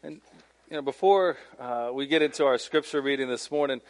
[0.00, 0.20] And
[0.70, 3.80] you know, before uh, we get into our scripture reading this morning,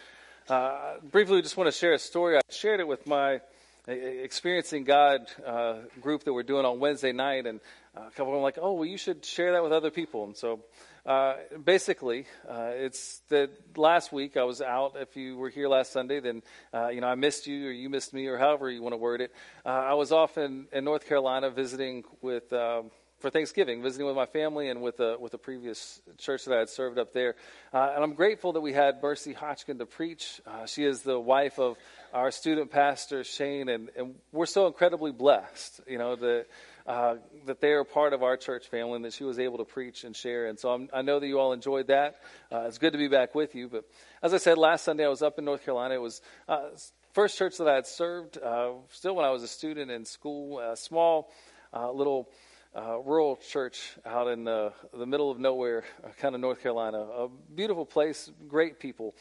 [0.49, 2.39] uh, briefly, just want to share a story.
[2.39, 3.43] I shared it with my
[3.87, 7.61] experiencing God uh, group that we're doing on Wednesday night, and
[7.95, 10.35] a couple of them like, "Oh, well, you should share that with other people." And
[10.35, 10.61] so,
[11.05, 14.95] uh, basically, uh, it's that last week I was out.
[14.97, 17.91] If you were here last Sunday, then uh, you know I missed you, or you
[17.91, 19.35] missed me, or however you want to word it.
[19.67, 22.51] Uh, I was off in, in North Carolina visiting with.
[22.51, 26.55] Um, for Thanksgiving, visiting with my family and with a, with a previous church that
[26.55, 27.35] I had served up there.
[27.73, 30.41] Uh, and I'm grateful that we had Mercy Hodgkin to preach.
[30.47, 31.77] Uh, she is the wife of
[32.15, 36.47] our student pastor, Shane, and, and we're so incredibly blessed, you know, that,
[36.87, 39.65] uh, that they are part of our church family and that she was able to
[39.65, 40.47] preach and share.
[40.47, 42.21] And so I'm, i know that you all enjoyed that.
[42.53, 43.69] Uh, it's good to be back with you.
[43.69, 43.85] But
[44.23, 45.95] as I said, last Sunday I was up in North Carolina.
[45.95, 46.69] It was uh,
[47.15, 50.61] first church that I had served, uh, still when I was a student in school,
[50.61, 51.33] a small
[51.75, 52.31] little
[52.77, 56.99] uh, rural church out in the, the middle of nowhere, uh, kind of North Carolina.
[56.99, 59.15] A beautiful place, great people.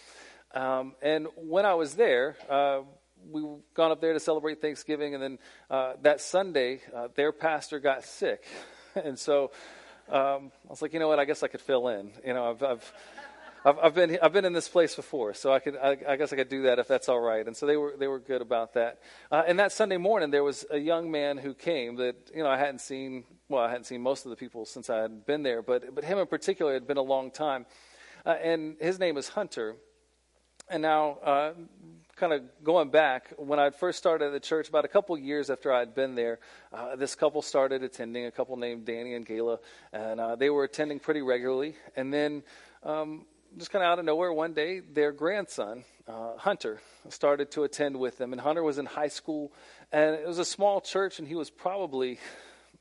[0.53, 2.81] Um, and when I was there, uh,
[3.29, 5.39] we gone up there to celebrate Thanksgiving, and then
[5.69, 8.43] uh, that Sunday, uh, their pastor got sick,
[8.95, 9.51] and so
[10.09, 11.19] um, I was like, you know what?
[11.19, 12.11] I guess I could fill in.
[12.25, 12.93] You know, I've, I've
[13.67, 16.31] I've, I've, been I've been in this place before, so I could I, I, guess
[16.31, 17.45] I could do that if that's all right.
[17.45, 19.01] And so they were they were good about that.
[19.29, 22.49] Uh, and that Sunday morning, there was a young man who came that you know
[22.49, 23.25] I hadn't seen.
[23.49, 26.05] Well, I hadn't seen most of the people since I had been there, but but
[26.05, 27.65] him in particular had been a long time.
[28.25, 29.75] Uh, and his name is Hunter.
[30.69, 31.53] And now, uh,
[32.15, 35.49] kind of going back, when I first started at the church, about a couple years
[35.49, 36.39] after I had been there,
[36.73, 39.59] uh, this couple started attending, a couple named Danny and Gayla,
[39.91, 41.75] and uh, they were attending pretty regularly.
[41.95, 42.43] And then
[42.83, 43.25] um,
[43.57, 47.99] just kind of out of nowhere, one day, their grandson, uh, Hunter, started to attend
[47.99, 48.31] with them.
[48.31, 49.51] And Hunter was in high school,
[49.91, 52.19] and it was a small church, and he was probably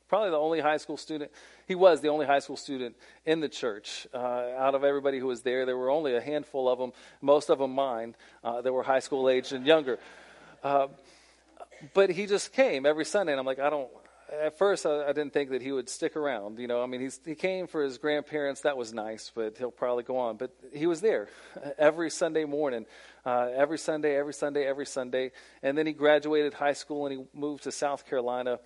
[0.09, 1.33] probably the only high school student.
[1.67, 4.07] He was the only high school student in the church.
[4.15, 4.19] Uh,
[4.57, 7.59] out of everybody who was there, there were only a handful of them, most of
[7.59, 9.99] them mine, uh, that were high school aged and younger.
[10.63, 10.87] Uh,
[11.93, 13.89] but he just came every Sunday, and I'm like, I don't,
[14.33, 16.59] at first I, I, didn't think that he would stick around.
[16.59, 18.63] You know, I mean, he came for his grandparents.
[18.63, 20.37] That was nice, but he'll probably go on.
[20.37, 21.29] But he was there
[21.79, 22.87] every Sunday morning,
[23.25, 25.33] uh, every Sunday, every Sunday, every Sunday.
[25.63, 28.59] And then he graduated high school and he moved to South Carolina.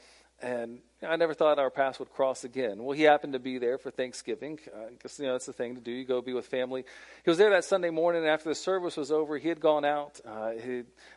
[0.42, 2.82] And I never thought our paths would cross again.
[2.82, 4.58] Well, he happened to be there for Thanksgiving.
[4.74, 4.86] Uh,
[5.18, 5.90] you know, that's the thing to do.
[5.90, 6.84] You go be with family.
[7.24, 10.18] He was there that Sunday morning, after the service was over, he had gone out.
[10.24, 10.52] Uh,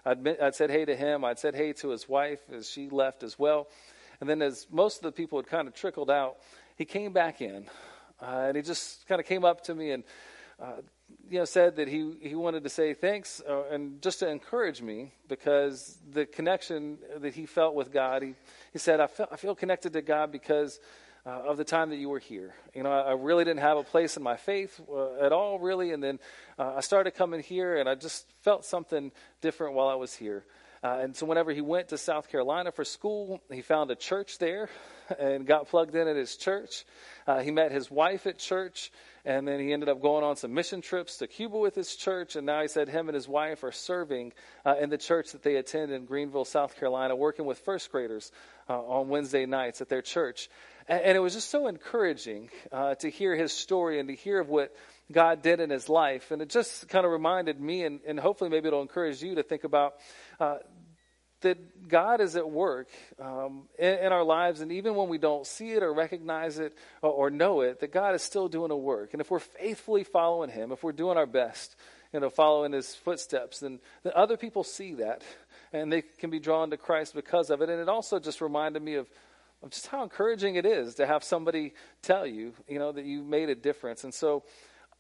[0.06, 1.24] I'd, I'd said hey to him.
[1.24, 3.70] I'd said hey to his wife as she left as well.
[4.24, 6.38] And then, as most of the people had kind of trickled out,
[6.78, 7.66] he came back in,
[8.22, 10.06] uh, and he just kind of came up to me and,
[10.62, 10.78] uh,
[11.30, 14.82] you know, said that he he wanted to say thanks uh, and just to encourage
[14.82, 18.24] me because the connection that he felt with God.
[18.24, 18.36] He
[18.72, 20.80] he said, I feel I feel connected to God because.
[21.26, 22.54] Uh, of the time that you were here.
[22.76, 25.58] You know, I, I, really didn't have a place in my faith uh, at all,
[25.58, 25.94] really.
[25.94, 26.20] And then
[26.60, 30.44] uh, I started coming here, and I just felt something different while I was here.
[30.84, 34.38] Uh, and so, whenever he went to South Carolina for school, he found a church
[34.38, 34.70] there
[35.20, 36.84] and got plugged in at his church.
[37.26, 38.92] Uh, he met his wife at church,
[39.24, 42.36] and then he ended up going on some mission trips to Cuba with his church.
[42.36, 44.34] And now he said him and his wife are serving
[44.66, 48.34] uh, in the church that they attend in Greenville, South Carolina, working with first graders
[48.70, 50.50] uh, on Wednesday nights at their church.
[50.90, 54.42] And, and it was just so encouraging uh, to hear his story and to hear
[54.42, 54.76] of what
[55.12, 56.32] God did in his life.
[56.32, 59.44] And it just kind of reminded me, and, and hopefully maybe it'll encourage you to
[59.44, 59.96] think about
[60.40, 60.58] uh,
[61.44, 62.88] that God is at work
[63.22, 66.76] um, in, in, our lives, and even when we don't see it or recognize it
[67.02, 69.14] or, or, know it, that God is still doing a work.
[69.14, 71.76] And if we're faithfully following Him, if we're doing our best,
[72.12, 75.22] you know, following His footsteps, then, then other people see that,
[75.72, 77.70] and they can be drawn to Christ because of it.
[77.70, 79.08] And it also just reminded me of
[79.62, 83.24] of just how encouraging it is to have somebody tell you, you know, that you
[83.24, 84.04] made a difference.
[84.04, 84.44] And so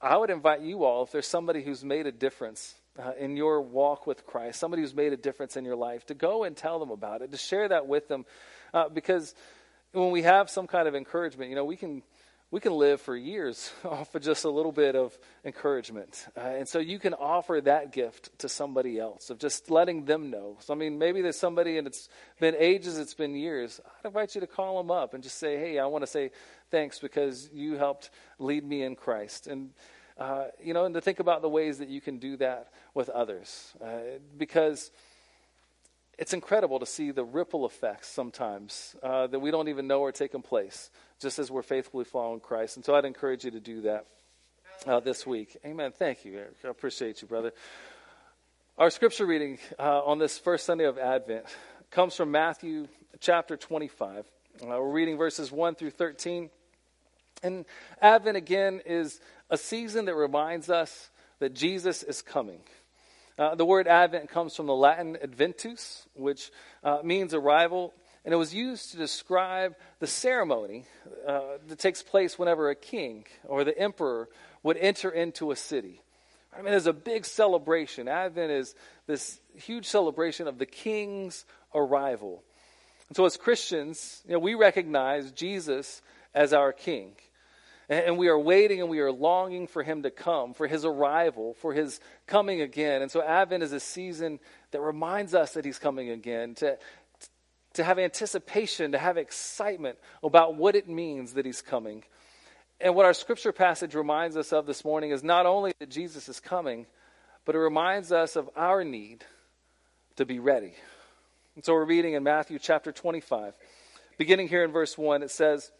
[0.01, 3.61] I would invite you all, if there's somebody who's made a difference uh, in your
[3.61, 6.79] walk with Christ, somebody who's made a difference in your life, to go and tell
[6.79, 8.25] them about it, to share that with them.
[8.73, 9.33] Uh, because
[9.91, 12.03] when we have some kind of encouragement, you know, we can
[12.51, 16.27] we can live for years off of just a little bit of encouragement.
[16.37, 20.29] Uh, and so you can offer that gift to somebody else of just letting them
[20.29, 20.57] know.
[20.59, 23.81] So, I mean, maybe there's somebody and it's been ages, it's been years.
[23.83, 26.29] I'd invite you to call them up and just say, hey, I want to say
[26.69, 29.47] thanks because you helped lead me in Christ.
[29.47, 29.71] And,
[30.17, 33.09] uh, you know, and to think about the ways that you can do that with
[33.09, 33.73] others.
[33.83, 34.91] Uh, because
[36.17, 40.11] it's incredible to see the ripple effects sometimes uh, that we don't even know are
[40.11, 42.75] taking place, just as we're faithfully following Christ.
[42.75, 44.05] And so I'd encourage you to do that
[44.85, 45.57] uh, this week.
[45.65, 45.91] Amen.
[45.91, 46.55] Thank you, Eric.
[46.63, 47.51] I appreciate you, brother.
[48.77, 51.45] Our scripture reading uh, on this first Sunday of Advent
[51.91, 52.87] comes from Matthew
[53.19, 54.25] chapter 25.
[54.61, 56.49] Uh, we're reading verses 1 through 13.
[57.43, 57.65] And
[58.01, 59.19] Advent, again, is
[59.53, 62.61] a season that reminds us that Jesus is coming.
[63.37, 66.49] Uh, the word Advent comes from the Latin adventus, which
[66.83, 67.93] uh, means arrival,
[68.25, 70.85] and it was used to describe the ceremony
[71.27, 74.27] uh, that takes place whenever a king or the emperor
[74.63, 76.01] would enter into a city.
[76.51, 78.07] I mean, there's a big celebration.
[78.07, 78.73] Advent is
[79.05, 81.45] this huge celebration of the king's
[81.75, 82.41] arrival.
[83.07, 86.01] And so, as Christians, you know, we recognize Jesus
[86.33, 87.11] as our king.
[87.89, 91.53] And we are waiting and we are longing for him to come, for his arrival,
[91.55, 93.01] for his coming again.
[93.01, 94.39] And so Advent is a season
[94.71, 96.77] that reminds us that he's coming again, to,
[97.73, 102.03] to have anticipation, to have excitement about what it means that he's coming.
[102.79, 106.29] And what our scripture passage reminds us of this morning is not only that Jesus
[106.29, 106.85] is coming,
[107.45, 109.25] but it reminds us of our need
[110.15, 110.73] to be ready.
[111.55, 113.53] And so we're reading in Matthew chapter 25.
[114.17, 115.71] Beginning here in verse 1, it says,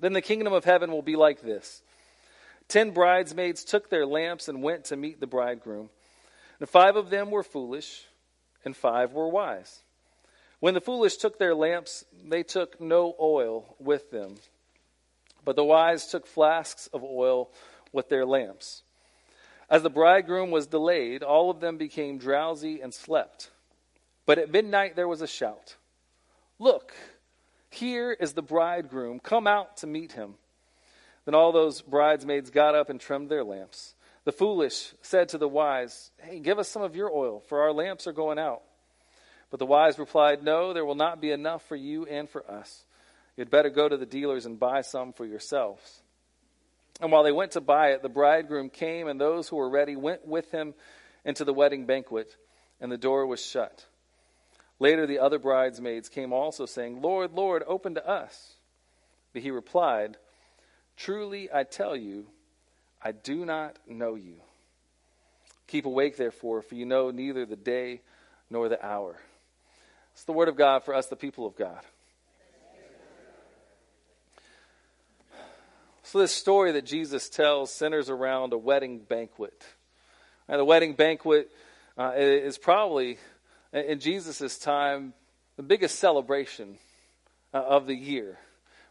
[0.00, 1.82] Then the kingdom of heaven will be like this
[2.68, 5.90] Ten bridesmaids took their lamps and went to meet the bridegroom.
[6.60, 8.04] And five of them were foolish,
[8.64, 9.82] and five were wise.
[10.60, 14.36] When the foolish took their lamps, they took no oil with them.
[15.44, 17.50] But the wise took flasks of oil
[17.92, 18.82] with their lamps.
[19.68, 23.50] As the bridegroom was delayed, all of them became drowsy and slept.
[24.24, 25.76] But at midnight there was a shout
[26.58, 26.94] Look,
[27.72, 29.20] here is the bridegroom.
[29.20, 30.34] Come out to meet him.
[31.24, 33.94] Then all those bridesmaids got up and trimmed their lamps.
[34.24, 37.72] The foolish said to the wise, Hey, give us some of your oil, for our
[37.72, 38.62] lamps are going out.
[39.50, 42.84] But the wise replied, No, there will not be enough for you and for us.
[43.36, 46.02] You'd better go to the dealers and buy some for yourselves.
[47.00, 49.96] And while they went to buy it, the bridegroom came, and those who were ready
[49.96, 50.74] went with him
[51.24, 52.36] into the wedding banquet,
[52.80, 53.86] and the door was shut.
[54.82, 58.54] Later, the other bridesmaids came also, saying, Lord, Lord, open to us.
[59.32, 60.16] But he replied,
[60.96, 62.26] Truly I tell you,
[63.00, 64.40] I do not know you.
[65.68, 68.00] Keep awake, therefore, for you know neither the day
[68.50, 69.14] nor the hour.
[70.14, 71.82] It's the word of God for us, the people of God.
[76.02, 79.62] So, this story that Jesus tells centers around a wedding banquet.
[80.48, 81.52] And the wedding banquet
[81.96, 83.18] uh, is probably,
[83.72, 85.14] in Jesus' time,
[85.56, 86.78] the biggest celebration
[87.54, 88.38] uh, of the year.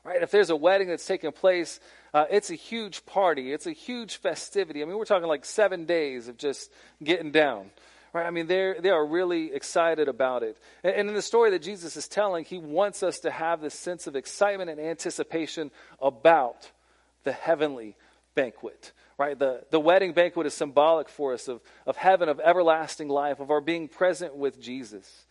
[0.03, 0.21] Right?
[0.21, 1.79] If there's a wedding that's taking place,
[2.13, 3.53] uh, it's a huge party.
[3.53, 4.81] It's a huge festivity.
[4.81, 6.71] I mean, we're talking like seven days of just
[7.03, 7.69] getting down.
[8.13, 8.25] Right?
[8.25, 10.57] I mean, they they are really excited about it.
[10.83, 13.75] And, and in the story that Jesus is telling, he wants us to have this
[13.75, 16.71] sense of excitement and anticipation about
[17.23, 17.95] the heavenly
[18.35, 18.91] banquet.
[19.21, 19.37] Right?
[19.37, 23.51] The, the wedding banquet is symbolic for us of, of heaven, of everlasting life, of
[23.51, 25.27] our being present with Jesus.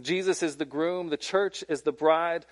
[0.00, 2.46] Jesus is the groom, the church is the bride.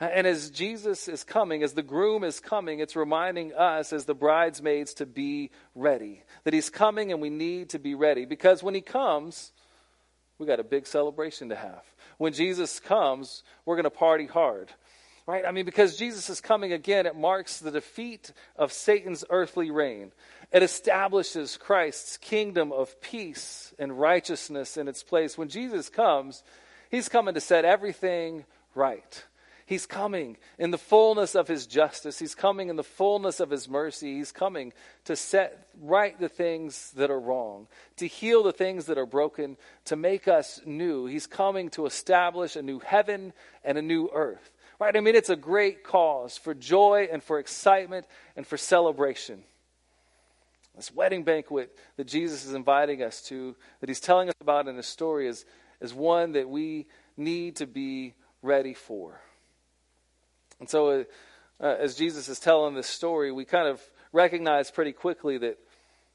[0.00, 4.14] And as Jesus is coming, as the groom is coming, it's reminding us as the
[4.14, 6.22] bridesmaids to be ready.
[6.44, 8.24] That he's coming and we need to be ready.
[8.24, 9.52] Because when he comes,
[10.38, 11.82] we got a big celebration to have.
[12.16, 14.70] When Jesus comes, we're going to party hard.
[15.26, 15.44] Right?
[15.46, 20.12] I mean, because Jesus is coming again, it marks the defeat of Satan's earthly reign.
[20.52, 25.38] It establishes Christ's kingdom of peace and righteousness in its place.
[25.38, 26.42] When Jesus comes,
[26.90, 28.44] he's coming to set everything
[28.74, 29.24] right.
[29.66, 32.18] He's coming in the fullness of his justice.
[32.18, 34.18] He's coming in the fullness of his mercy.
[34.18, 34.74] He's coming
[35.06, 37.66] to set right the things that are wrong,
[37.96, 41.06] to heal the things that are broken, to make us new.
[41.06, 43.32] He's coming to establish a new heaven
[43.64, 44.50] and a new earth.
[44.80, 44.96] Right?
[44.96, 49.42] I mean, it's a great cause for joy and for excitement and for celebration.
[50.74, 54.76] This wedding banquet that Jesus is inviting us to, that he's telling us about in
[54.76, 55.44] his story, is,
[55.80, 59.20] is one that we need to be ready for.
[60.58, 61.04] And so, uh,
[61.60, 63.80] uh, as Jesus is telling this story, we kind of
[64.12, 65.58] recognize pretty quickly that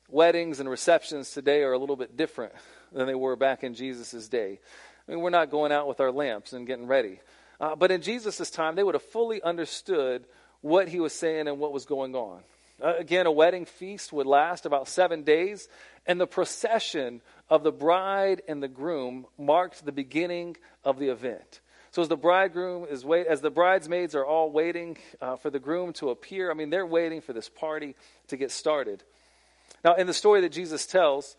[0.10, 2.54] weddings and receptions today are a little bit different
[2.92, 4.60] than they were back in Jesus' day.
[5.08, 7.20] I mean, we're not going out with our lamps and getting ready.
[7.60, 10.26] Uh, but in Jesus' time, they would have fully understood
[10.62, 12.42] what he was saying and what was going on.
[12.82, 15.68] Uh, again, a wedding feast would last about seven days,
[16.06, 21.60] and the procession of the bride and the groom marked the beginning of the event.
[21.92, 25.60] So as the bridegroom is wait, as the bridesmaids are all waiting uh, for the
[25.60, 27.96] groom to appear, I mean they're waiting for this party
[28.28, 29.04] to get started.
[29.84, 31.36] Now, in the story that Jesus tells,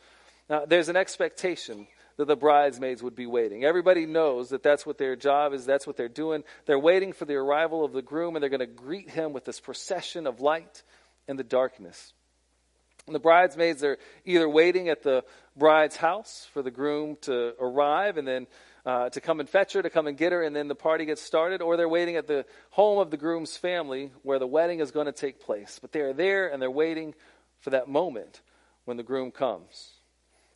[0.48, 1.86] uh, there's an expectation
[2.20, 3.64] that the bridesmaids would be waiting.
[3.64, 6.44] Everybody knows that that's what their job is, that's what they're doing.
[6.66, 9.46] They're waiting for the arrival of the groom, and they're going to greet him with
[9.46, 10.82] this procession of light
[11.26, 12.12] in the darkness.
[13.06, 13.96] And the bridesmaids are
[14.26, 15.24] either waiting at the
[15.56, 18.46] bride's house for the groom to arrive, and then
[18.84, 21.06] uh, to come and fetch her, to come and get her, and then the party
[21.06, 24.80] gets started, or they're waiting at the home of the groom's family where the wedding
[24.80, 25.78] is going to take place.
[25.80, 27.14] But they are there and they're waiting
[27.60, 28.42] for that moment
[28.84, 29.99] when the groom comes.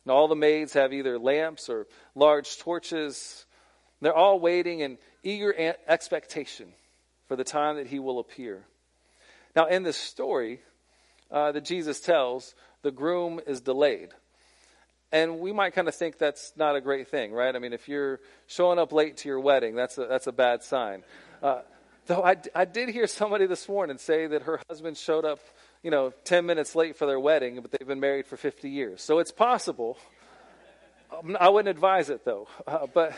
[0.05, 3.45] And all the maids have either lamps or large torches.
[4.01, 5.53] They're all waiting in eager
[5.87, 6.67] expectation
[7.27, 8.63] for the time that he will appear.
[9.55, 10.61] Now, in this story
[11.31, 14.09] uh, that Jesus tells, the groom is delayed.
[15.11, 17.55] And we might kind of think that's not a great thing, right?
[17.55, 20.61] I mean, if you're showing up late to your wedding, that's a, that's a bad
[20.61, 21.03] sign.
[21.41, 21.61] Uh,
[22.05, 25.39] though I, I did hear somebody this morning say that her husband showed up,
[25.85, 29.03] you know, 10 minutes late for their wedding, but they've been married for 50 years.
[29.03, 29.99] So it's possible.
[31.15, 32.47] Um, I wouldn't advise it, though.
[32.65, 33.13] Uh, but,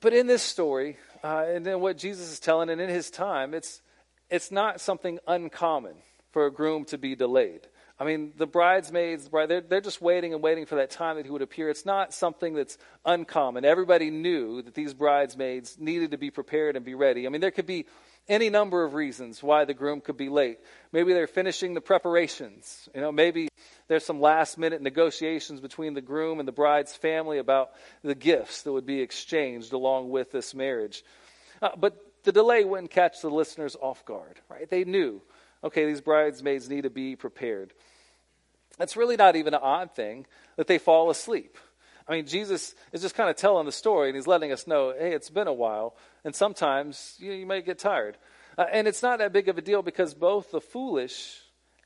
[0.00, 3.52] but in this story, uh, and in what Jesus is telling, and in his time,
[3.52, 3.82] it's,
[4.30, 5.94] it's not something uncommon
[6.30, 7.66] for a groom to be delayed.
[7.98, 11.32] I mean, the bridesmaids, they're, they're just waiting and waiting for that time that he
[11.32, 11.68] would appear.
[11.68, 13.64] It's not something that's uncommon.
[13.64, 17.26] Everybody knew that these bridesmaids needed to be prepared and be ready.
[17.26, 17.86] I mean, there could be
[18.28, 20.58] any number of reasons why the groom could be late.
[20.92, 22.88] Maybe they're finishing the preparations.
[22.94, 23.48] You know, maybe
[23.88, 27.70] there's some last minute negotiations between the groom and the bride's family about
[28.02, 31.04] the gifts that would be exchanged along with this marriage.
[31.60, 34.70] Uh, but the delay wouldn't catch the listeners off guard, right?
[34.70, 35.20] They knew,
[35.64, 37.72] okay, these bridesmaids need to be prepared.
[38.78, 40.26] It's really not even an odd thing
[40.56, 41.58] that they fall asleep.
[42.12, 44.92] I mean, Jesus is just kind of telling the story, and he's letting us know,
[44.92, 48.18] hey, it's been a while, and sometimes you, you might get tired.
[48.58, 51.40] Uh, and it's not that big of a deal because both the foolish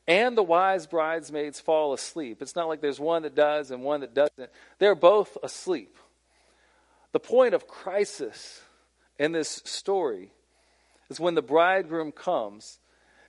[0.09, 2.43] and the wise bridesmaids fall asleep.
[2.43, 4.51] It's not like there's one that does and one that doesn't.
[4.81, 5.97] They're both asleep.
[7.13, 8.61] The point of crisis
[9.21, 10.33] in this story
[11.09, 12.81] is when the bridegroom comes,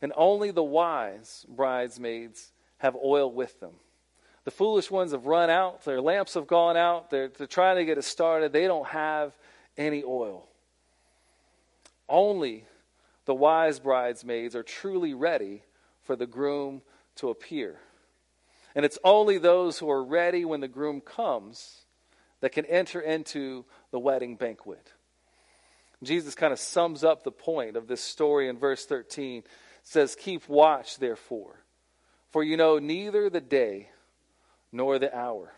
[0.02, 3.74] and only the wise bridesmaids have oil with them.
[4.48, 7.84] The foolish ones have run out, their lamps have gone out, they're, they're trying to
[7.84, 9.34] get it started, they don't have
[9.78, 10.48] any oil.
[12.08, 12.64] Only
[13.26, 15.64] the wise bridesmaids are truly ready
[16.04, 16.82] for the groom
[17.18, 17.76] to appear.
[18.74, 21.82] And it's only those who are ready when the groom comes
[22.40, 24.94] that can enter into the wedding banquet.
[26.02, 29.40] Jesus kind of sums up the point of this story in verse 13.
[29.40, 29.46] It
[29.84, 31.66] says, Keep watch, therefore
[32.32, 33.90] for you know neither the day
[34.72, 35.54] nor the hour.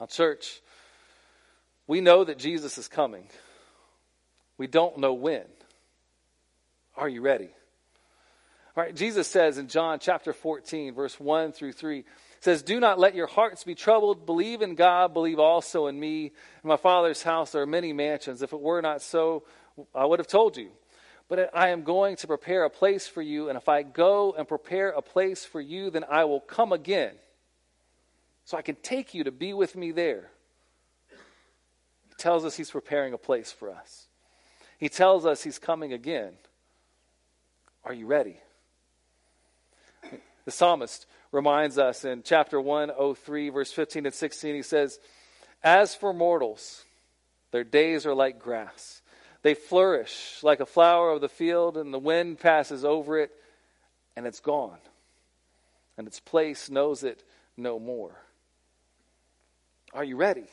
[0.00, 0.60] Now, church,
[1.86, 3.26] we know that Jesus is coming.
[4.58, 5.44] We don't know when.
[6.96, 7.50] Are you ready?
[8.76, 12.04] All right, Jesus says in John chapter 14, verse 1 through 3,
[12.40, 14.26] says, Do not let your hearts be troubled.
[14.26, 16.26] Believe in God, believe also in me.
[16.26, 18.42] In my Father's house there are many mansions.
[18.42, 19.44] If it were not so,
[19.94, 20.70] I would have told you.
[21.28, 24.46] But I am going to prepare a place for you, and if I go and
[24.46, 27.14] prepare a place for you, then I will come again,
[28.44, 30.30] so I can take you to be with me there.
[32.08, 34.06] He tells us he's preparing a place for us.
[34.78, 36.34] He tells us he's coming again.
[37.84, 38.38] Are you ready?
[40.44, 45.00] The psalmist reminds us in chapter 103, verse 15 and 16, he says,
[45.62, 46.84] As for mortals,
[47.50, 49.00] their days are like grass.
[49.44, 53.30] They flourish like a flower of the field, and the wind passes over it,
[54.16, 54.78] and it's gone.
[55.98, 57.22] And its place knows it
[57.54, 58.16] no more.
[59.92, 60.46] Are you ready?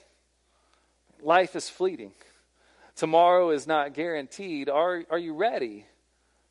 [1.23, 2.11] Life is fleeting.
[2.97, 4.67] Tomorrow is not guaranteed.
[4.67, 5.85] Are, are you ready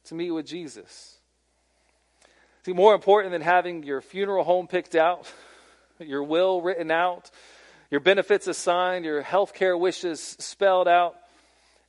[0.04, 1.18] to meet with Jesus?
[2.64, 5.30] See, more important than having your funeral home picked out,
[5.98, 7.30] your will written out,
[7.90, 11.19] your benefits assigned, your health care wishes spelled out,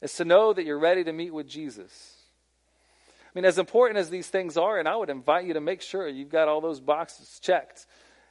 [0.01, 2.15] is to know that you're ready to meet with Jesus.
[3.25, 5.81] I mean, as important as these things are, and I would invite you to make
[5.81, 7.85] sure you've got all those boxes checked.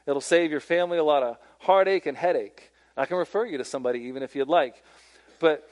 [0.06, 2.70] It'll save your family a lot of heartache and headache.
[2.96, 4.82] I can refer you to somebody even if you'd like.
[5.38, 5.68] But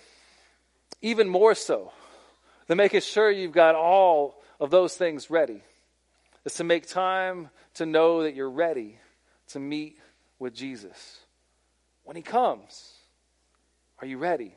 [1.03, 1.93] even more so
[2.67, 5.63] than making sure you've got all of those things ready
[6.45, 8.99] is to make time to know that you're ready
[9.49, 9.99] to meet
[10.39, 11.19] with Jesus.
[12.05, 12.95] When he comes,
[14.01, 14.55] are you ready?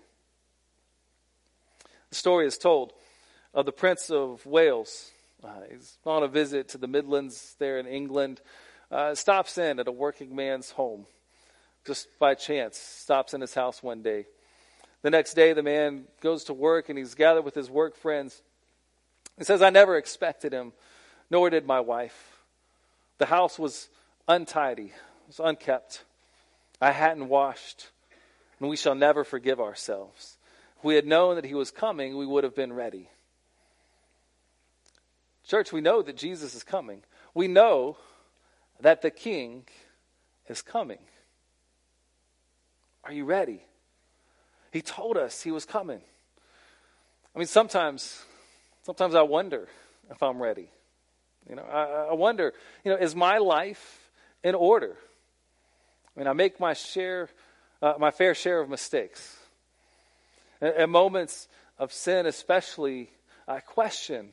[2.11, 2.91] The story is told
[3.53, 5.11] of the Prince of Wales.
[5.41, 8.41] Uh, he's on a visit to the Midlands there in England.
[8.91, 11.05] Uh, stops in at a working man's home
[11.87, 12.77] just by chance.
[12.77, 14.25] Stops in his house one day.
[15.03, 18.41] The next day, the man goes to work and he's gathered with his work friends.
[19.37, 20.73] He says, I never expected him,
[21.29, 22.43] nor did my wife.
[23.19, 23.87] The house was
[24.27, 26.03] untidy, it was unkept.
[26.81, 27.87] I hadn't washed,
[28.59, 30.35] and we shall never forgive ourselves.
[30.81, 33.07] If we had known that he was coming, we would have been ready.
[35.47, 37.03] Church, we know that Jesus is coming.
[37.35, 37.97] We know
[38.79, 39.65] that the king
[40.47, 40.97] is coming.
[43.03, 43.61] Are you ready?
[44.71, 46.01] He told us he was coming.
[47.35, 48.25] I mean, sometimes,
[48.81, 49.67] sometimes I wonder
[50.09, 50.71] if I'm ready.
[51.47, 54.09] You know, I, I wonder, you know, is my life
[54.43, 54.95] in order?
[56.15, 57.29] I mean, I make my share,
[57.83, 59.37] uh, my fair share of mistakes.
[60.61, 61.47] At, moments
[61.79, 63.09] of sin, especially,
[63.47, 64.29] I question,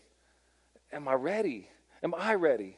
[0.93, 1.69] am I ready?
[2.03, 2.77] Am I ready?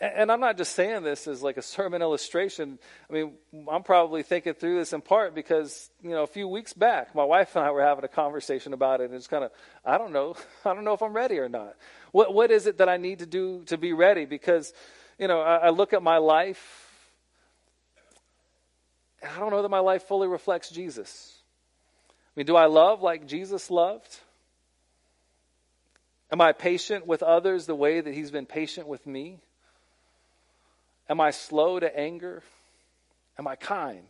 [0.00, 2.78] And I'm not just saying this as like a sermon illustration.
[3.08, 3.32] I mean,
[3.70, 7.22] I'm probably thinking through this in part because, you know, a few weeks back, my
[7.22, 9.04] wife and I were having a conversation about it.
[9.04, 9.50] And it's kind of,
[9.84, 10.36] I don't know.
[10.64, 11.76] I don't know if I'm ready or not.
[12.12, 14.24] What, what is it that I need to do to be ready?
[14.24, 14.72] Because,
[15.18, 16.88] you know, I, I look at my life,
[19.20, 21.39] and I don't know that my life fully reflects Jesus.
[22.36, 24.18] I mean, do I love like Jesus loved?
[26.32, 29.40] Am I patient with others the way that he's been patient with me?
[31.08, 32.42] Am I slow to anger?
[33.36, 34.06] Am I kind?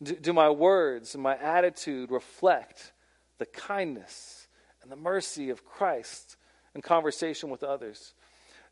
[0.00, 2.92] Do, do, my words and my attitude reflect
[3.38, 4.46] the kindness
[4.82, 6.36] and the mercy of Christ
[6.72, 8.14] in conversation with others?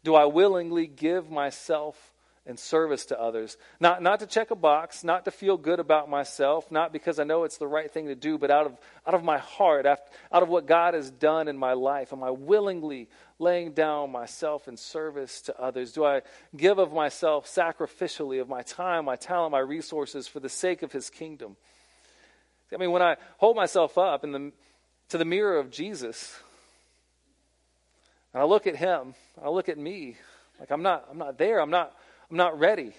[0.05, 2.12] Do I willingly give myself
[2.47, 3.57] in service to others?
[3.81, 7.25] Not, not to check a box, not to feel good about myself, not because I
[7.25, 10.00] know it's the right thing to do, but out of, out of my heart, out
[10.33, 12.12] of what God has done in my life.
[12.12, 15.93] Am I willingly laying down myself in service to others?
[15.93, 16.23] Do I
[16.57, 20.93] give of myself sacrificially, of my time, my talent, my resources for the sake of
[20.93, 21.57] his kingdom?
[22.73, 24.53] I mean, when I hold myself up in the,
[25.11, 26.38] to the mirror of Jesus,
[28.33, 30.17] and I look at him, I look at me,
[30.59, 31.95] like I'm not, I'm not there, I'm not,
[32.30, 32.92] I'm not ready.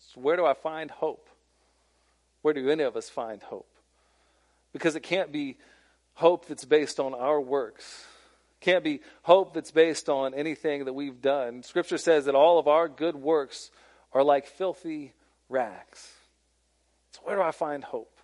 [0.00, 1.28] So where do I find hope?
[2.42, 3.68] Where do any of us find hope?
[4.72, 5.58] Because it can't be
[6.14, 8.04] hope that's based on our works.
[8.60, 11.62] It Can't be hope that's based on anything that we've done.
[11.62, 13.70] Scripture says that all of our good works
[14.12, 15.12] are like filthy
[15.48, 16.10] rags.
[17.12, 18.16] So, where do I find hope?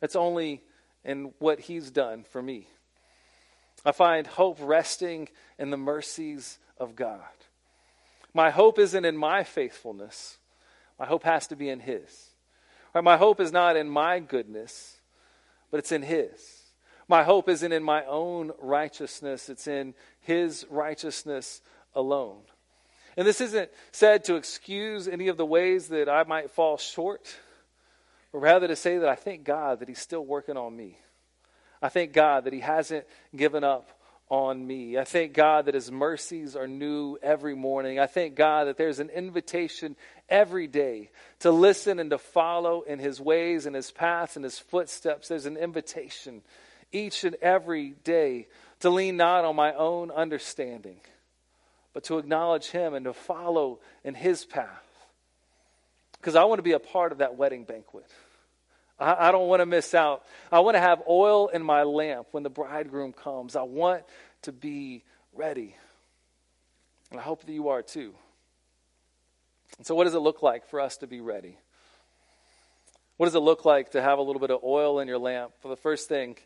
[0.00, 0.62] It's only
[1.04, 2.68] in what He's done for me.
[3.84, 7.20] I find hope resting in the mercies of God.
[8.34, 10.38] My hope isn't in my faithfulness,
[10.98, 12.30] my hope has to be in His.
[12.92, 14.96] My hope is not in my goodness,
[15.70, 16.64] but it's in His.
[17.06, 21.60] My hope isn't in my own righteousness, it's in His righteousness
[21.94, 22.42] alone.
[23.16, 27.36] And this isn't said to excuse any of the ways that I might fall short,
[28.32, 30.98] but rather to say that I thank God that He's still working on me.
[31.82, 33.88] I thank God that He hasn't given up
[34.30, 34.96] on me.
[34.96, 37.98] I thank God that His mercies are new every morning.
[37.98, 39.96] I thank God that there's an invitation
[40.28, 44.58] every day to listen and to follow in His ways and His paths and His
[44.58, 45.28] footsteps.
[45.28, 46.42] There's an invitation
[46.92, 48.46] each and every day
[48.80, 51.00] to lean not on my own understanding,
[51.92, 54.86] but to acknowledge Him and to follow in His path.
[56.12, 58.06] Because I want to be a part of that wedding banquet.
[59.00, 60.24] I, I don't want to miss out.
[60.52, 63.56] I want to have oil in my lamp when the bridegroom comes.
[63.56, 64.04] I want
[64.42, 65.74] to be ready.
[67.10, 68.14] And I hope that you are too.
[69.78, 71.56] And so, what does it look like for us to be ready?
[73.16, 75.52] What does it look like to have a little bit of oil in your lamp?
[75.60, 76.36] For well, the first thing,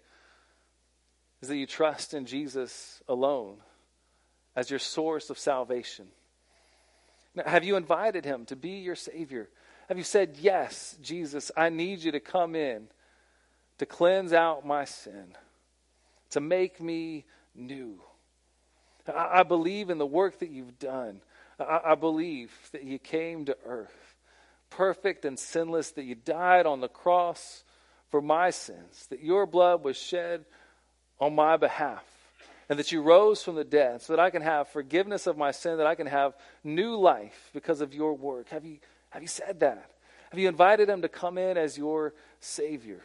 [1.41, 3.59] is that you trust in Jesus alone
[4.57, 6.07] as your source of salvation.
[7.35, 9.49] Now, have you invited him to be your Savior?
[9.89, 12.89] Have you said, Yes, Jesus, I need you to come in
[13.79, 15.37] to cleanse out my sin,
[16.31, 18.01] to make me new?
[19.09, 21.21] I, I believe in the work that you've done.
[21.59, 24.15] I, I believe that you came to earth,
[24.71, 27.65] perfect and sinless, that you died on the cross
[28.11, 30.45] for my sins, that your blood was shed
[31.21, 32.05] on my behalf,
[32.69, 35.51] and that you rose from the dead so that I can have forgiveness of my
[35.51, 38.49] sin, that I can have new life because of your work.
[38.49, 38.79] Have you,
[39.15, 39.93] have you said that?
[40.31, 43.01] Have you invited him to come in as your Savior?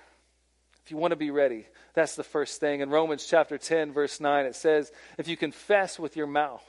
[0.84, 2.82] If you want to be ready, that's the first thing.
[2.82, 6.66] In Romans chapter 10, verse 9, it says, If you confess with your mouth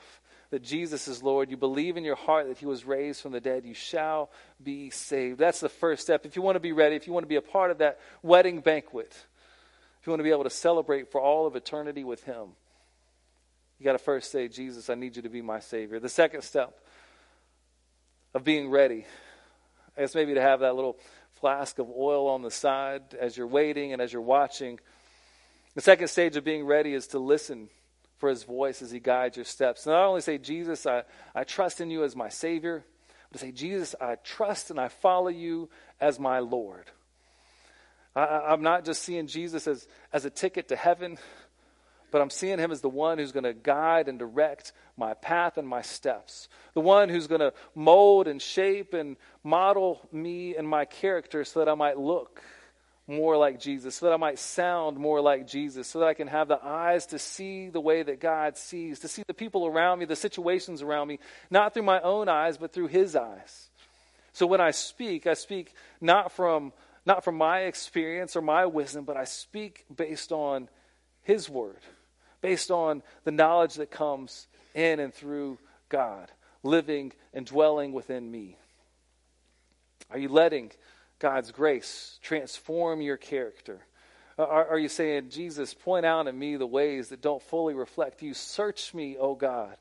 [0.51, 3.41] that Jesus is Lord, you believe in your heart that he was raised from the
[3.41, 4.29] dead, you shall
[4.63, 5.39] be saved.
[5.39, 6.23] That's the first step.
[6.23, 7.99] If you want to be ready, if you want to be a part of that
[8.21, 9.11] wedding banquet,
[9.99, 12.49] if you want to be able to celebrate for all of eternity with Him,
[13.79, 15.99] you got to first say, Jesus, I need you to be my Savior.
[15.99, 16.77] The second step
[18.35, 19.07] of being ready,
[19.97, 20.97] I guess maybe to have that little
[21.39, 24.79] flask of oil on the side as you're waiting and as you're watching.
[25.75, 27.69] The second stage of being ready is to listen
[28.17, 29.85] for his voice as he guides your steps.
[29.85, 32.83] Not only say, Jesus, I, I trust in you as my Savior,
[33.31, 36.85] but say, Jesus, I trust and I follow you as my Lord.
[38.15, 41.17] I, am not just seeing Jesus as, as a ticket to heaven,
[42.11, 45.57] but I'm seeing him as the one who's going to guide and direct my path
[45.57, 50.67] and my steps, the one who's going to mold and shape and model me and
[50.67, 52.41] my character so that I might look
[53.07, 56.27] more like Jesus, so that I might sound more like Jesus, so that I can
[56.27, 59.99] have the eyes to see the way that God sees, to see the people around
[59.99, 61.19] me, the situations around me,
[61.49, 63.69] not through my own eyes, but through His eyes.
[64.33, 66.73] So when I speak, I speak not from
[67.05, 70.69] not from my experience or my wisdom, but I speak based on
[71.23, 71.79] His word,
[72.41, 75.57] based on the knowledge that comes in and through
[75.89, 76.31] God,
[76.63, 78.57] living and dwelling within me.
[80.09, 80.71] Are you letting
[81.19, 83.79] God's grace transform your character?
[84.37, 87.73] Uh, are, are, you saying, Jesus, point out in me the ways that don't fully
[87.73, 88.33] reflect you?
[88.33, 89.75] Search me, O God.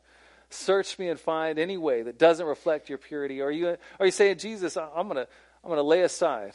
[0.51, 3.41] Search me and find any way that doesn't reflect your purity.
[3.41, 5.29] Are you, are you saying, Jesus, I'm going to
[5.63, 6.53] I'm going to lay aside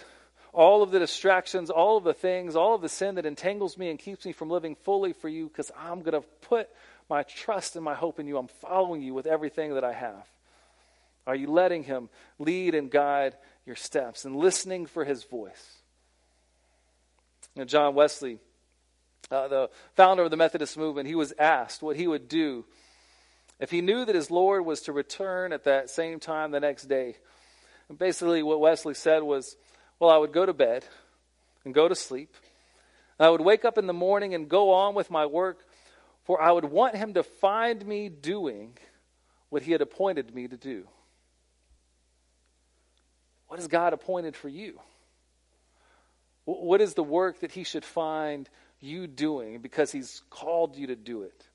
[0.56, 3.90] all of the distractions, all of the things, all of the sin that entangles me
[3.90, 6.70] and keeps me from living fully for you because I'm going to put
[7.10, 8.38] my trust and my hope in you.
[8.38, 10.26] I'm following you with everything that I have.
[11.28, 15.76] Are you letting Him lead and guide your steps and listening for His voice?
[17.56, 18.40] Know, John Wesley,
[19.32, 22.66] uh, the founder of the Methodist movement, he was asked what he would do
[23.60, 26.84] if he knew that his Lord was to return at that same time the next
[26.90, 27.16] day.
[27.88, 29.56] And basically, what Wesley said was,
[30.00, 30.86] well, I would go to bed
[31.64, 32.36] and go to sleep.
[33.20, 35.66] I would wake up in the morning and go on with my work,
[36.24, 38.78] for I would want him to find me doing
[39.50, 40.88] what he had appointed me to do.
[43.48, 44.80] What has God appointed for you?
[46.46, 50.96] What is the work that he should find you doing because he's called you to
[50.96, 51.48] do it?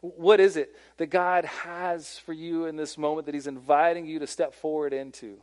[0.00, 4.18] What is it that God has for you in this moment that he's inviting you
[4.20, 5.38] to step forward into?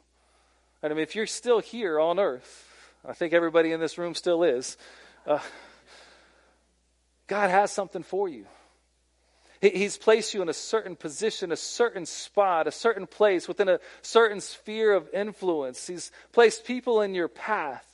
[0.81, 2.65] And I mean, if you're still here on earth,
[3.07, 4.77] I think everybody in this room still is,
[5.27, 5.39] uh,
[7.27, 8.45] God has something for you.
[9.61, 13.79] He's placed you in a certain position, a certain spot, a certain place within a
[14.01, 15.85] certain sphere of influence.
[15.85, 17.85] He's placed people in your path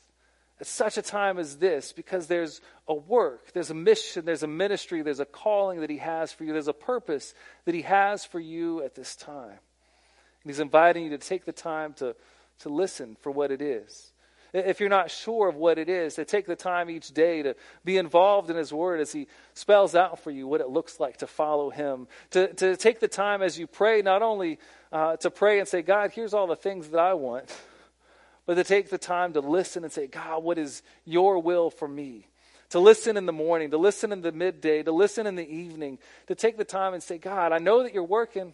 [0.62, 4.48] at such a time as this because there's a work, there's a mission, there's a
[4.48, 7.34] ministry, there's a calling that He has for you, there's a purpose
[7.66, 9.50] that He has for you at this time.
[9.50, 12.16] And He's inviting you to take the time to
[12.60, 14.12] to listen for what it is.
[14.56, 17.56] If you're not sure of what it is, to take the time each day to
[17.84, 21.18] be involved in His Word as He spells out for you what it looks like
[21.18, 22.08] to follow Him.
[22.32, 24.60] To, to take the time as you pray, not only
[24.94, 27.54] uh, to pray and say, God, here's all the things that I want,
[28.46, 31.88] but to take the time to listen and say, God, what is your will for
[31.88, 32.28] me?
[32.70, 36.00] To listen in the morning, to listen in the midday, to listen in the evening,
[36.28, 38.54] to take the time and say, God, I know that you're working,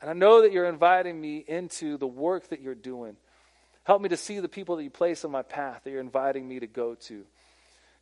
[0.00, 3.16] and I know that you're inviting me into the work that you're doing.
[3.84, 6.46] Help me to see the people that you place on my path that you're inviting
[6.46, 7.24] me to go to.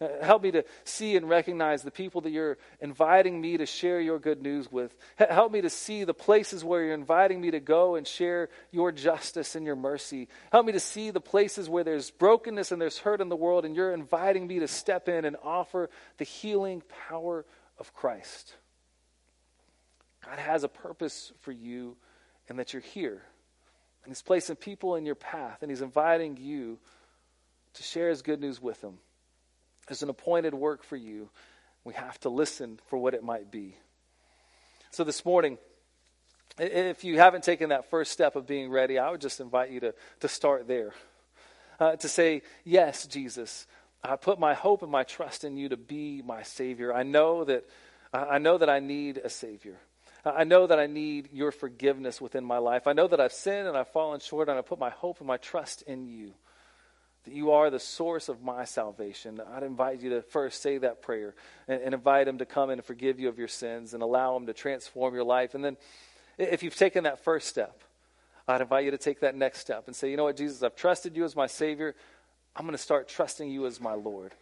[0.00, 4.00] Uh, help me to see and recognize the people that you're inviting me to share
[4.00, 4.94] your good news with.
[5.16, 8.92] Help me to see the places where you're inviting me to go and share your
[8.92, 10.28] justice and your mercy.
[10.52, 13.64] Help me to see the places where there's brokenness and there's hurt in the world,
[13.64, 17.44] and you're inviting me to step in and offer the healing power
[17.78, 18.54] of Christ.
[20.24, 21.96] God has a purpose for you,
[22.48, 23.22] and that you're here.
[24.08, 26.78] He's placing people in your path, and He's inviting you
[27.74, 28.98] to share His good news with them.
[29.86, 31.30] There's an appointed work for you.
[31.84, 33.76] We have to listen for what it might be.
[34.90, 35.58] So this morning,
[36.58, 39.80] if you haven't taken that first step of being ready, I would just invite you
[39.80, 40.92] to, to start there.
[41.78, 43.66] Uh, to say, Yes, Jesus,
[44.02, 46.94] I put my hope and my trust in you to be my Savior.
[46.94, 47.64] I know that,
[48.12, 49.76] I know that I need a Savior.
[50.24, 52.86] I know that I need your forgiveness within my life.
[52.86, 55.26] I know that I've sinned and I've fallen short, and I put my hope and
[55.26, 56.32] my trust in you.
[57.24, 59.40] That you are the source of my salvation.
[59.54, 61.34] I'd invite you to first say that prayer
[61.66, 64.46] and, and invite Him to come and forgive you of your sins and allow Him
[64.46, 65.54] to transform your life.
[65.54, 65.76] And then,
[66.36, 67.82] if you've taken that first step,
[68.46, 70.76] I'd invite you to take that next step and say, you know what, Jesus, I've
[70.76, 71.94] trusted you as my Savior.
[72.56, 74.32] I'm going to start trusting you as my Lord.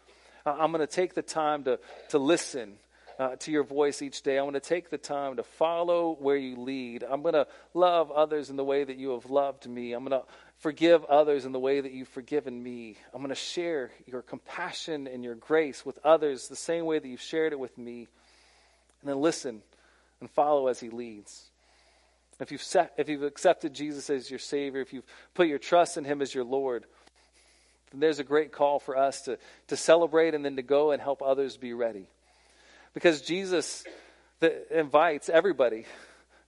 [0.46, 2.74] I'm going to take the time to, to listen
[3.18, 4.36] uh, to your voice each day.
[4.36, 7.02] I'm going to take the time to follow where you lead.
[7.02, 9.92] I'm going to love others in the way that you have loved me.
[9.92, 10.26] I'm going to
[10.58, 12.96] forgive others in the way that you've forgiven me.
[13.14, 17.08] I'm going to share your compassion and your grace with others the same way that
[17.08, 18.08] you've shared it with me.
[19.00, 19.62] And then listen
[20.20, 21.50] and follow as he leads.
[22.38, 25.96] If you've, set, if you've accepted Jesus as your Savior, if you've put your trust
[25.96, 26.84] in Him as your Lord,
[27.90, 31.00] then there's a great call for us to, to celebrate and then to go and
[31.00, 32.10] help others be ready.
[32.96, 33.84] Because Jesus
[34.70, 35.84] invites everybody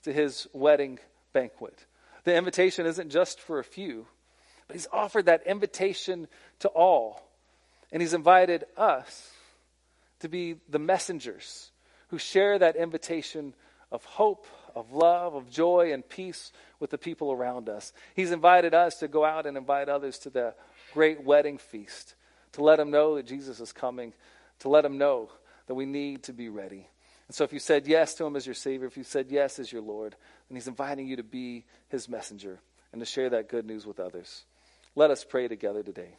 [0.05, 0.99] to his wedding
[1.35, 1.85] banquet.
[2.25, 4.07] The invitation isn't just for a few,
[4.67, 6.27] but he's offered that invitation
[6.61, 7.21] to all.
[7.93, 9.31] And he's invited us
[10.21, 11.71] to be the messengers
[12.09, 13.53] who share that invitation
[13.93, 17.93] of hope, of love, of joy, and peace with the people around us.
[18.17, 20.55] He's invited us to go out and invite others to the
[20.95, 22.15] great wedding feast,
[22.53, 24.15] to let them know that Jesus is coming,
[24.61, 25.29] to let them know
[25.69, 26.89] that we need to be ready.
[27.29, 29.59] And so, if you said yes to him as your Savior, if you said yes
[29.59, 30.17] as your Lord,
[30.49, 32.59] then he's inviting you to be his messenger
[32.93, 34.45] and to share that good news with others.
[34.97, 36.17] Let us pray together today.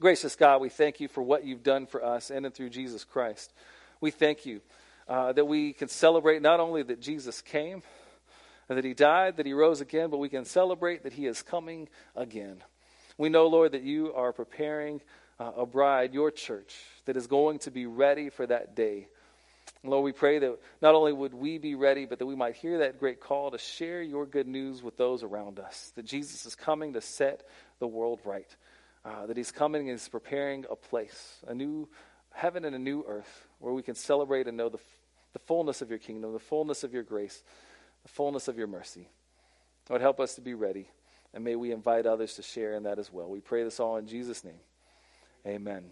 [0.00, 3.04] Gracious God, we thank you for what you've done for us in and through Jesus
[3.04, 3.52] Christ.
[4.00, 4.60] We thank you
[5.08, 7.82] uh, that we can celebrate not only that Jesus came,
[8.68, 11.42] and that he died, that he rose again, but we can celebrate that he is
[11.42, 12.62] coming again.
[13.18, 15.00] We know, Lord, that you are preparing
[15.38, 16.74] uh, a bride, your church,
[17.06, 19.08] that is going to be ready for that day.
[19.84, 22.78] Lord, we pray that not only would we be ready, but that we might hear
[22.78, 25.92] that great call to share your good news with those around us.
[25.96, 27.46] That Jesus is coming to set
[27.80, 28.48] the world right.
[29.04, 31.88] Uh, that he's coming and he's preparing a place, a new
[32.32, 34.78] heaven and a new earth, where we can celebrate and know the,
[35.32, 37.42] the fullness of your kingdom, the fullness of your grace,
[38.04, 39.08] the fullness of your mercy.
[39.90, 40.88] Lord, help us to be ready,
[41.34, 43.28] and may we invite others to share in that as well.
[43.28, 44.60] We pray this all in Jesus' name.
[45.46, 45.90] Amen.